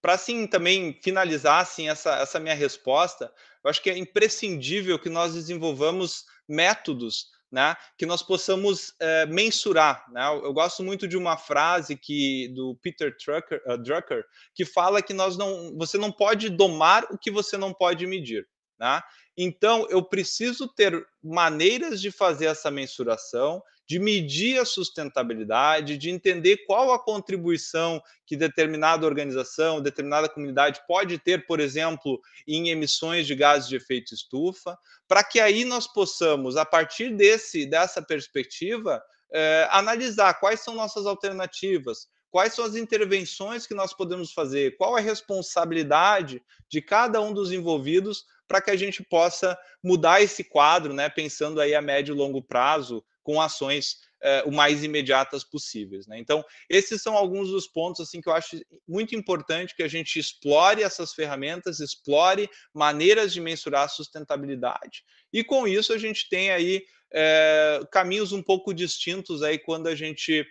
para 0.00 0.14
assim 0.14 0.46
também 0.46 0.98
finalizar 1.02 1.60
assim 1.60 1.88
essa, 1.88 2.16
essa 2.16 2.40
minha 2.40 2.54
resposta, 2.54 3.32
eu 3.62 3.70
acho 3.70 3.82
que 3.82 3.90
é 3.90 3.98
imprescindível 3.98 4.98
que 4.98 5.10
nós 5.10 5.34
desenvolvamos 5.34 6.24
métodos, 6.48 7.28
né, 7.52 7.76
que 7.98 8.06
nós 8.06 8.22
possamos 8.22 8.94
é, 9.00 9.26
mensurar. 9.26 10.04
Né? 10.12 10.24
Eu 10.28 10.52
gosto 10.52 10.82
muito 10.82 11.08
de 11.08 11.16
uma 11.16 11.36
frase 11.36 11.96
que 11.96 12.48
do 12.54 12.78
Peter 12.80 13.14
Drucker, 13.24 13.60
uh, 13.66 13.76
Drucker, 13.76 14.24
que 14.54 14.64
fala 14.64 15.02
que 15.02 15.12
nós 15.12 15.36
não, 15.36 15.76
você 15.76 15.98
não 15.98 16.12
pode 16.12 16.48
domar 16.48 17.04
o 17.10 17.18
que 17.18 17.30
você 17.30 17.56
não 17.56 17.74
pode 17.74 18.06
medir. 18.06 18.46
Né? 18.78 19.02
Então, 19.42 19.86
eu 19.88 20.02
preciso 20.02 20.68
ter 20.68 21.02
maneiras 21.24 21.98
de 21.98 22.10
fazer 22.10 22.44
essa 22.44 22.70
mensuração, 22.70 23.62
de 23.88 23.98
medir 23.98 24.60
a 24.60 24.66
sustentabilidade, 24.66 25.96
de 25.96 26.10
entender 26.10 26.58
qual 26.66 26.92
a 26.92 27.02
contribuição 27.02 28.02
que 28.26 28.36
determinada 28.36 29.06
organização, 29.06 29.80
determinada 29.80 30.28
comunidade 30.28 30.82
pode 30.86 31.16
ter, 31.16 31.46
por 31.46 31.58
exemplo, 31.58 32.20
em 32.46 32.68
emissões 32.68 33.26
de 33.26 33.34
gases 33.34 33.66
de 33.66 33.76
efeito 33.76 34.12
estufa, 34.12 34.78
para 35.08 35.24
que 35.24 35.40
aí 35.40 35.64
nós 35.64 35.86
possamos, 35.86 36.58
a 36.58 36.66
partir 36.66 37.16
desse 37.16 37.64
dessa 37.64 38.02
perspectiva, 38.02 39.02
eh, 39.32 39.66
analisar 39.70 40.34
quais 40.34 40.60
são 40.60 40.74
nossas 40.74 41.06
alternativas, 41.06 42.08
quais 42.30 42.52
são 42.52 42.66
as 42.66 42.76
intervenções 42.76 43.66
que 43.66 43.74
nós 43.74 43.94
podemos 43.94 44.34
fazer, 44.34 44.76
qual 44.76 44.94
a 44.96 45.00
responsabilidade 45.00 46.42
de 46.68 46.82
cada 46.82 47.22
um 47.22 47.32
dos 47.32 47.50
envolvidos 47.52 48.26
para 48.50 48.60
que 48.60 48.72
a 48.72 48.76
gente 48.76 49.00
possa 49.04 49.56
mudar 49.80 50.20
esse 50.20 50.42
quadro, 50.42 50.92
né, 50.92 51.08
pensando 51.08 51.60
aí 51.60 51.72
a 51.72 51.80
médio 51.80 52.12
e 52.12 52.18
longo 52.18 52.42
prazo, 52.42 53.00
com 53.22 53.40
ações 53.40 53.98
eh, 54.20 54.42
o 54.44 54.50
mais 54.50 54.82
imediatas 54.82 55.44
possíveis. 55.44 56.08
Né? 56.08 56.18
Então, 56.18 56.44
esses 56.68 57.00
são 57.00 57.16
alguns 57.16 57.48
dos 57.48 57.68
pontos 57.68 58.00
assim 58.00 58.20
que 58.20 58.28
eu 58.28 58.32
acho 58.32 58.60
muito 58.88 59.14
importante 59.14 59.76
que 59.76 59.84
a 59.84 59.88
gente 59.88 60.18
explore 60.18 60.82
essas 60.82 61.14
ferramentas, 61.14 61.78
explore 61.78 62.50
maneiras 62.74 63.32
de 63.32 63.40
mensurar 63.40 63.84
a 63.84 63.88
sustentabilidade, 63.88 65.04
e 65.32 65.44
com 65.44 65.68
isso 65.68 65.92
a 65.92 65.98
gente 65.98 66.28
tem 66.28 66.50
aí 66.50 66.82
eh, 67.12 67.80
caminhos 67.92 68.32
um 68.32 68.42
pouco 68.42 68.74
distintos 68.74 69.44
aí 69.44 69.60
quando 69.60 69.86
a 69.86 69.94
gente 69.94 70.44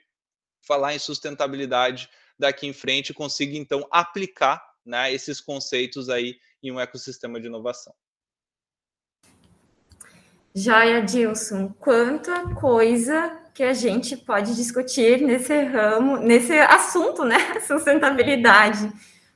falar 0.66 0.96
em 0.96 1.00
sustentabilidade 1.00 2.10
daqui 2.40 2.66
em 2.66 2.72
frente 2.72 3.14
consiga 3.14 3.58
então 3.58 3.86
aplicar 3.92 4.64
né, 4.86 5.14
esses 5.14 5.42
conceitos 5.42 6.08
aí 6.10 6.38
em 6.62 6.72
um 6.72 6.80
ecossistema 6.80 7.40
de 7.40 7.48
inovação. 7.48 7.94
Joia, 10.54 11.02
Dilson, 11.02 11.74
quanta 11.80 12.56
coisa 12.56 13.32
que 13.54 13.64
a 13.64 13.74
gente 13.74 14.18
pode 14.18 14.56
discutir 14.56 15.22
nesse 15.22 15.54
ramo, 15.64 16.18
nesse 16.18 16.58
assunto, 16.58 17.24
né? 17.24 17.60
Sustentabilidade. 17.62 18.92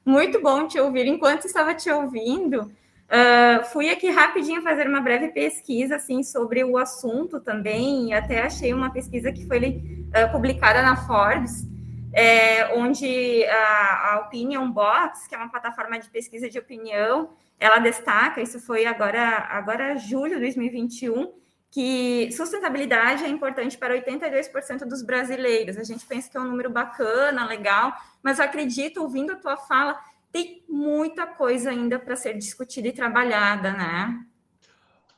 Muito 0.05 0.41
bom 0.41 0.67
te 0.67 0.79
ouvir. 0.79 1.05
Enquanto 1.05 1.45
estava 1.45 1.73
te 1.73 1.89
ouvindo, 1.89 2.61
uh, 2.61 3.63
fui 3.71 3.89
aqui 3.89 4.09
rapidinho 4.09 4.61
fazer 4.61 4.87
uma 4.87 5.01
breve 5.01 5.29
pesquisa 5.29 5.97
assim 5.97 6.23
sobre 6.23 6.63
o 6.63 6.77
assunto 6.77 7.39
também. 7.39 8.09
E 8.09 8.13
até 8.13 8.41
achei 8.41 8.73
uma 8.73 8.91
pesquisa 8.91 9.31
que 9.31 9.45
foi 9.45 9.59
uh, 9.59 10.31
publicada 10.31 10.81
na 10.81 10.95
Forbes, 11.05 11.67
é, 12.13 12.73
onde 12.75 13.43
a, 13.45 14.13
a 14.13 14.19
Opinion 14.25 14.69
Box, 14.69 15.27
que 15.27 15.35
é 15.35 15.37
uma 15.37 15.49
plataforma 15.49 15.99
de 15.99 16.09
pesquisa 16.09 16.49
de 16.49 16.59
opinião, 16.59 17.31
ela 17.59 17.79
destaca, 17.79 18.41
isso 18.41 18.59
foi 18.59 18.85
agora, 18.85 19.47
agora 19.49 19.97
julho 19.97 20.35
de 20.35 20.41
2021, 20.41 21.33
que 21.71 22.29
sustentabilidade 22.31 23.23
é 23.23 23.27
importante 23.27 23.77
para 23.77 23.95
82% 23.99 24.85
dos 24.85 25.01
brasileiros. 25.01 25.75
A 25.77 25.83
gente 25.83 26.05
pensa 26.05 26.29
que 26.29 26.37
é 26.37 26.39
um 26.39 26.45
número 26.45 26.69
bacana, 26.69 27.45
legal, 27.45 27.93
mas 28.21 28.39
acredito, 28.39 29.01
ouvindo 29.01 29.31
a 29.31 29.35
tua 29.35 29.57
fala, 29.57 29.99
tem 30.31 30.63
muita 30.69 31.25
coisa 31.25 31.71
ainda 31.71 31.97
para 31.97 32.15
ser 32.15 32.37
discutida 32.37 32.89
e 32.89 32.91
trabalhada, 32.91 33.71
né? 33.71 34.23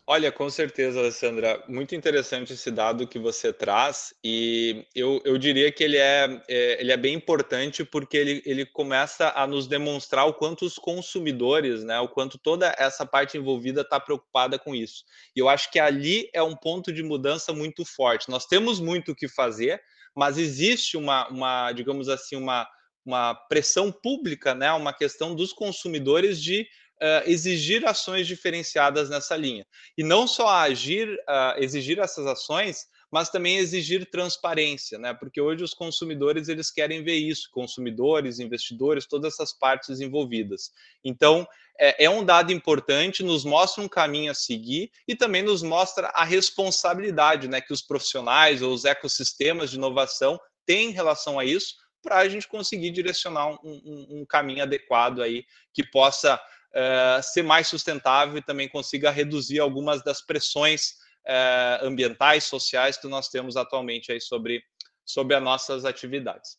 Olha, 0.08 0.32
com 0.32 0.48
certeza, 0.52 1.00
Alessandra, 1.00 1.64
muito 1.68 1.96
interessante 1.96 2.54
esse 2.54 2.70
dado 2.70 3.08
que 3.08 3.18
você 3.18 3.52
traz, 3.52 4.14
e 4.24 4.86
eu, 4.94 5.20
eu 5.26 5.36
diria 5.36 5.72
que 5.72 5.84
ele 5.84 5.98
é, 5.98 6.44
é, 6.48 6.80
ele 6.80 6.92
é 6.92 6.98
bem 6.98 7.16
importante 7.16 7.84
porque 7.84 8.16
ele, 8.16 8.44
ele 8.46 8.68
começa 8.68 9.34
a 9.36 9.48
nos 9.48 9.66
demonstrar 9.66 10.28
o 10.28 10.34
quanto 10.36 10.64
os 10.64 10.78
consumidores, 10.78 11.84
né, 11.84 12.00
o 12.00 12.08
quanto 12.08 12.38
toda 12.38 12.76
essa 12.78 13.04
parte 13.04 13.36
envolvida 13.36 13.82
está 13.82 14.00
preocupada 14.00 14.60
com 14.60 14.76
isso. 14.76 15.04
E 15.36 15.40
eu 15.40 15.50
acho 15.50 15.72
que 15.72 15.80
ali 15.80 16.30
é 16.34 16.44
um 16.44 16.56
ponto 16.56 16.94
de 16.94 17.02
mudança 17.02 17.52
muito 17.52 17.84
forte. 17.84 18.30
Nós 18.30 18.46
temos 18.46 18.80
muito 18.80 19.12
o 19.12 19.16
que 19.16 19.28
fazer, 19.28 19.82
mas 20.16 20.38
existe 20.38 20.98
uma, 20.98 21.28
uma 21.30 21.72
digamos 21.72 22.10
assim, 22.10 22.36
uma, 22.36 22.70
uma 23.04 23.34
pressão 23.34 23.92
pública, 23.92 24.54
né, 24.54 24.72
uma 24.72 24.94
questão 24.94 25.34
dos 25.34 25.52
consumidores 25.52 26.40
de 26.40 26.68
uh, 27.02 27.30
exigir 27.30 27.86
ações 27.86 28.28
diferenciadas 28.28 29.10
nessa 29.10 29.36
linha. 29.36 29.66
E 29.98 30.04
não 30.04 30.28
só 30.28 30.48
agir, 30.50 31.10
uh, 31.10 31.58
exigir 31.58 32.00
essas 32.00 32.26
ações, 32.26 32.88
mas 33.12 33.30
também 33.30 33.58
exigir 33.58 34.10
transparência, 34.10 34.98
né? 34.98 35.14
Porque 35.14 35.40
hoje 35.40 35.64
os 35.64 35.74
consumidores 35.74 36.50
eles 36.50 36.72
querem 36.72 37.04
ver 37.04 37.16
isso, 37.16 37.50
consumidores, 37.52 38.40
investidores, 38.40 39.06
todas 39.06 39.34
essas 39.34 39.54
partes 39.54 40.02
envolvidas. 40.02 40.72
Então 41.04 41.48
é, 41.80 42.06
é, 42.06 42.10
um 42.10 42.24
dado 42.24 42.52
importante, 42.52 43.24
nos 43.24 43.46
mostra 43.46 43.84
um 43.84 43.88
caminho 43.88 44.32
a 44.32 44.36
seguir 44.36 44.92
e 45.08 45.16
também 45.16 45.44
nos 45.44 45.62
mostra 45.62 46.08
a 46.08 46.24
responsabilidade, 46.24 47.48
né? 47.48 47.62
Que 47.62 47.74
os 47.74 47.82
profissionais 47.82 48.62
ou 48.62 48.74
os 48.74 48.86
ecossistemas 48.86 49.70
de 49.70 49.78
inovação 49.78 50.40
têm 50.66 50.90
em 50.90 50.94
relação 50.94 51.38
a 51.38 51.46
isso, 51.46 51.76
para 52.02 52.18
a 52.18 52.30
gente 52.30 52.48
conseguir 52.48 52.92
direcionar 52.92 53.48
um, 53.48 53.58
um, 53.64 54.08
um 54.10 54.26
caminho 54.26 54.62
adequado 54.62 55.22
aí 55.22 55.44
que 55.74 55.84
possa 55.84 56.40
uh, 56.76 57.24
ser 57.24 57.44
mais 57.44 57.68
sustentável 57.68 58.38
e 58.38 58.42
também 58.42 58.68
consiga 58.68 59.10
reduzir 59.10 59.60
algumas 59.60 60.04
das 60.04 60.22
pressões 60.22 60.92
uh, 61.26 61.86
ambientais, 61.86 62.44
sociais 62.44 62.98
que 62.98 63.08
nós 63.08 63.30
temos 63.30 63.56
atualmente 63.56 64.12
aí 64.12 64.20
sobre, 64.20 64.64
sobre 65.06 65.36
as 65.36 65.42
nossas 65.42 65.86
atividades. 65.86 66.58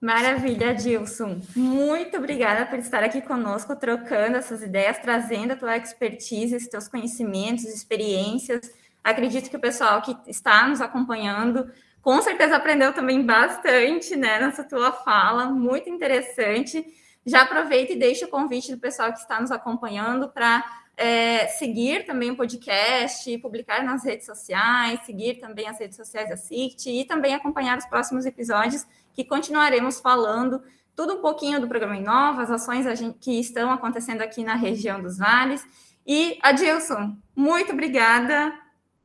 Maravilha, 0.00 0.72
Dilson. 0.74 1.40
Muito 1.56 2.16
obrigada 2.16 2.64
por 2.66 2.78
estar 2.78 3.02
aqui 3.02 3.20
conosco, 3.20 3.74
trocando 3.74 4.36
essas 4.36 4.62
ideias, 4.62 4.98
trazendo 4.98 5.52
a 5.52 5.56
tua 5.56 5.76
expertise, 5.76 6.54
os 6.54 6.68
teus 6.68 6.86
conhecimentos, 6.86 7.64
experiências. 7.64 8.70
Acredito 9.02 9.50
que 9.50 9.56
o 9.56 9.60
pessoal 9.60 10.00
que 10.00 10.16
está 10.28 10.68
nos 10.68 10.80
acompanhando 10.80 11.68
com 12.00 12.22
certeza 12.22 12.56
aprendeu 12.56 12.92
também 12.92 13.26
bastante, 13.26 14.14
né, 14.14 14.38
nessa 14.38 14.62
tua 14.62 14.92
fala, 14.92 15.46
muito 15.46 15.90
interessante. 15.90 16.86
Já 17.28 17.42
aproveita 17.42 17.92
e 17.92 17.96
deixa 17.96 18.24
o 18.24 18.28
convite 18.28 18.72
do 18.72 18.78
pessoal 18.78 19.12
que 19.12 19.18
está 19.18 19.40
nos 19.40 19.50
acompanhando 19.50 20.28
para 20.30 20.64
é, 20.96 21.46
seguir 21.46 22.06
também 22.06 22.30
o 22.30 22.36
podcast, 22.36 23.38
publicar 23.38 23.84
nas 23.84 24.04
redes 24.04 24.26
sociais, 24.26 25.00
seguir 25.04 25.34
também 25.34 25.68
as 25.68 25.78
redes 25.78 25.96
sociais 25.96 26.28
da 26.28 26.36
SICT 26.36 26.90
e 26.90 27.04
também 27.04 27.34
acompanhar 27.34 27.76
os 27.76 27.86
próximos 27.86 28.26
episódios 28.26 28.86
que 29.12 29.24
continuaremos 29.24 30.00
falando 30.00 30.62
tudo 30.96 31.14
um 31.14 31.20
pouquinho 31.20 31.60
do 31.60 31.68
programa 31.68 31.96
Inova, 31.96 32.42
as 32.42 32.50
ações 32.50 32.86
que 33.20 33.38
estão 33.38 33.70
acontecendo 33.70 34.22
aqui 34.22 34.42
na 34.42 34.54
região 34.54 35.00
dos 35.00 35.18
vales. 35.18 35.64
E, 36.04 36.38
Adilson, 36.42 37.16
muito 37.36 37.72
obrigada. 37.72 38.52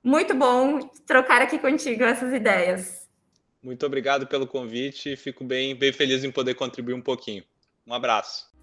Muito 0.03 0.33
bom 0.33 0.79
trocar 1.05 1.41
aqui 1.41 1.59
contigo 1.59 2.03
essas 2.03 2.33
ideias. 2.33 3.07
Muito 3.61 3.85
obrigado 3.85 4.25
pelo 4.25 4.47
convite. 4.47 5.15
Fico 5.15 5.43
bem, 5.43 5.75
bem 5.75 5.93
feliz 5.93 6.23
em 6.23 6.31
poder 6.31 6.55
contribuir 6.55 6.95
um 6.95 7.01
pouquinho. 7.01 7.43
Um 7.85 7.93
abraço. 7.93 8.53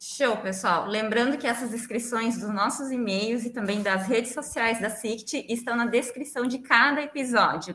Show, 0.06 0.36
pessoal. 0.36 0.86
Lembrando 0.86 1.38
que 1.38 1.46
essas 1.46 1.72
inscrições 1.72 2.38
dos 2.38 2.50
nossos 2.50 2.90
e-mails 2.90 3.46
e 3.46 3.50
também 3.50 3.82
das 3.82 4.06
redes 4.06 4.34
sociais 4.34 4.78
da 4.78 4.90
SICT 4.90 5.46
estão 5.48 5.74
na 5.74 5.86
descrição 5.86 6.46
de 6.46 6.58
cada 6.58 7.00
episódio. 7.00 7.74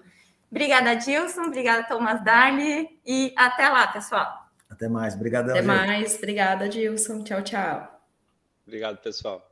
Obrigada, 0.51 0.93
Dilson. 0.93 1.45
Obrigada, 1.45 1.87
Thomas 1.87 2.23
Darli. 2.23 2.87
E 3.03 3.33
até 3.35 3.67
lá, 3.67 3.87
pessoal. 3.87 4.47
Até 4.69 4.87
mais. 4.87 5.15
Obrigadão. 5.15 5.55
Até 5.55 5.63
gente. 5.63 5.67
mais. 5.67 6.15
Obrigada, 6.17 6.69
Dilson. 6.69 7.23
Tchau, 7.23 7.41
tchau. 7.41 7.99
Obrigado, 8.63 8.97
pessoal. 8.97 9.48